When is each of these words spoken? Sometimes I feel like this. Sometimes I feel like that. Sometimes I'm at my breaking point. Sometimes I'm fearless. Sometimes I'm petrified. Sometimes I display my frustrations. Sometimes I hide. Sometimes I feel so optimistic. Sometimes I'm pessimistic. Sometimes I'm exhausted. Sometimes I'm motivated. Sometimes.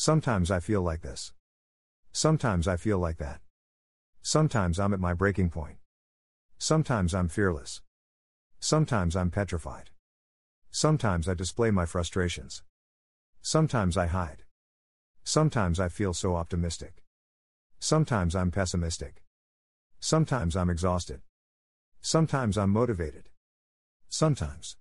Sometimes 0.00 0.50
I 0.50 0.60
feel 0.60 0.80
like 0.80 1.02
this. 1.02 1.34
Sometimes 2.10 2.66
I 2.66 2.78
feel 2.78 2.98
like 2.98 3.18
that. 3.18 3.42
Sometimes 4.22 4.80
I'm 4.80 4.94
at 4.94 4.98
my 4.98 5.12
breaking 5.12 5.50
point. 5.50 5.76
Sometimes 6.56 7.14
I'm 7.14 7.28
fearless. 7.28 7.82
Sometimes 8.60 9.14
I'm 9.14 9.30
petrified. 9.30 9.90
Sometimes 10.70 11.28
I 11.28 11.34
display 11.34 11.70
my 11.70 11.84
frustrations. 11.84 12.62
Sometimes 13.42 13.98
I 13.98 14.06
hide. 14.06 14.44
Sometimes 15.22 15.78
I 15.78 15.90
feel 15.90 16.14
so 16.14 16.34
optimistic. 16.34 17.02
Sometimes 17.78 18.34
I'm 18.34 18.50
pessimistic. 18.50 19.22
Sometimes 19.98 20.56
I'm 20.56 20.70
exhausted. 20.70 21.20
Sometimes 22.00 22.56
I'm 22.56 22.70
motivated. 22.70 23.28
Sometimes. 24.08 24.78